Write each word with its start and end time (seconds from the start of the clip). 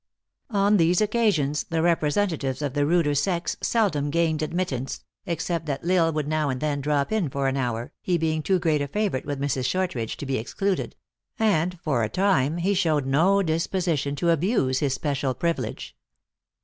On 0.49 0.77
these 0.77 0.99
occasions 0.99 1.63
the 1.65 1.83
representatives 1.83 2.63
of 2.63 2.73
THE 2.73 2.81
ACTRESS 2.81 3.27
IN 3.27 3.29
HIGH 3.29 3.35
LIFE. 3.35 3.37
89 3.37 3.37
the 3.37 3.37
ruder 3.37 3.45
sex 3.45 3.57
seldom 3.61 4.09
gained 4.09 4.41
admittance, 4.41 5.03
except 5.27 5.67
that 5.67 5.87
L 5.87 5.91
Isle 6.05 6.13
would 6.13 6.27
now 6.27 6.49
and 6.49 6.59
then 6.59 6.81
drop 6.81 7.11
in 7.11 7.29
for 7.29 7.47
an 7.47 7.55
hour, 7.55 7.91
he 8.01 8.17
being 8.17 8.41
too 8.41 8.57
great 8.57 8.81
a 8.81 8.87
favorite 8.87 9.27
with 9.27 9.39
Mrs. 9.39 9.65
Shortridge 9.67 10.17
to 10.17 10.25
be 10.25 10.39
excluded; 10.39 10.95
arid, 11.39 11.77
for 11.83 12.01
a 12.01 12.09
time, 12.09 12.57
he 12.57 12.73
showed 12.73 13.05
no 13.05 13.43
disposition 13.43 14.15
to 14.15 14.31
abuse 14.31 14.79
his 14.79 14.95
special 14.95 15.35
privilege. 15.35 15.95